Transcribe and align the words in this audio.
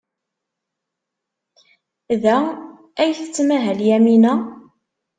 Da 2.23 2.37
ay 3.01 3.11
tettmahal 3.19 3.79
Yamina? 3.89 4.33